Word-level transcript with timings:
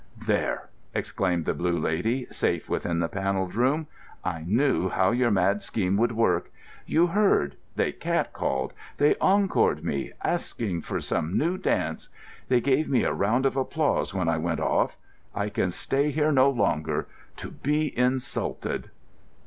"There!" 0.25 0.69
exclaimed 0.95 1.45
the 1.45 1.53
Blue 1.53 1.77
Lady, 1.77 2.25
safe 2.31 2.67
within 2.67 2.97
the 3.01 3.07
Panelled 3.07 3.53
Room, 3.53 3.85
"I 4.23 4.43
knew 4.47 4.89
how 4.89 5.11
your 5.11 5.29
mad 5.29 5.61
scheme 5.61 5.95
would 5.97 6.13
work. 6.13 6.51
You 6.87 7.05
heard: 7.05 7.55
they 7.75 7.91
catcalled, 7.91 8.73
they 8.97 9.13
encored 9.21 9.83
me, 9.83 10.13
asked 10.23 10.59
for 10.83 10.99
some 11.01 11.37
new 11.37 11.55
dance. 11.55 12.09
They 12.47 12.61
gave 12.61 12.89
me 12.89 13.03
a 13.03 13.13
round 13.13 13.45
of 13.45 13.55
applause 13.55 14.11
when 14.11 14.27
I 14.27 14.39
went 14.39 14.59
off. 14.59 14.97
I 15.35 15.49
can 15.49 15.69
stay 15.69 16.09
here 16.09 16.31
no 16.31 16.49
longer, 16.49 17.07
to 17.35 17.51
be 17.51 17.95
insulted." 17.95 18.89